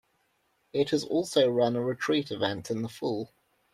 It 0.73 0.89
has 0.89 1.03
also 1.03 1.47
run 1.47 1.75
a 1.75 1.83
retreat 1.83 2.31
event 2.31 2.71
in 2.71 2.81
the 2.81 2.89
fall. 2.89 3.31